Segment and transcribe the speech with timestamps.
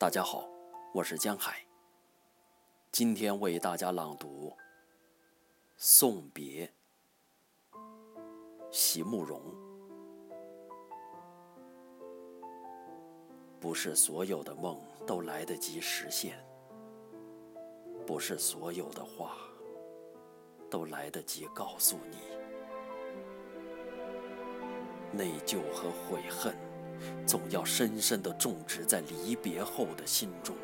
[0.00, 0.48] 大家好，
[0.94, 1.56] 我是江海。
[2.92, 4.50] 今天为大家朗读
[5.76, 6.72] 《送别》，
[8.70, 9.42] 席慕容。
[13.58, 16.38] 不是所有的梦都来得及实现，
[18.06, 19.36] 不是所有的话
[20.70, 22.18] 都来得及告诉你。
[25.10, 26.54] 内疚和悔恨，
[27.26, 30.56] 总要深深地种植在离别后的心中。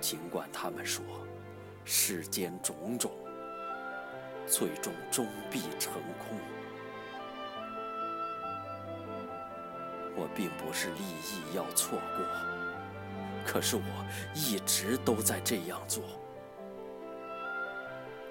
[0.00, 1.04] 尽管他们说，
[1.84, 3.10] 世间种种，
[4.46, 6.38] 最终终必成空。
[10.14, 12.24] 我并不是立意要错过，
[13.44, 13.82] 可是我
[14.34, 16.02] 一直都在这样做。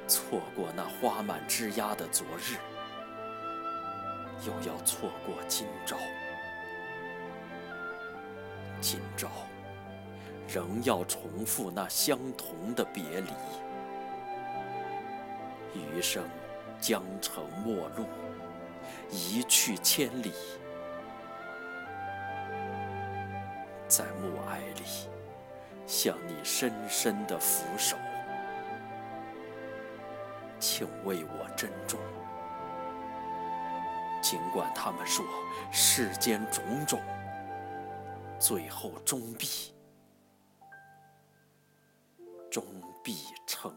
[0.08, 2.58] 错过那花满枝桠的昨日，
[4.44, 5.98] 又要错过今朝。
[8.82, 9.30] 今朝。
[10.48, 13.32] 仍要重复那相同的别离，
[15.74, 16.24] 余生
[16.80, 18.06] 将成陌路，
[19.10, 20.32] 一去千里，
[23.88, 24.84] 在暮霭里
[25.88, 27.98] 向你深深的俯首，
[30.60, 32.00] 请为我珍重。
[34.26, 35.24] 尽管他们说
[35.72, 37.00] 世间种种，
[38.40, 39.72] 最后终必。
[42.50, 42.66] 终
[43.04, 43.72] 必成。